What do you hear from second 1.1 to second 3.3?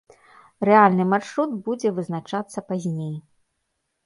маршрут будзе вызначацца пазней.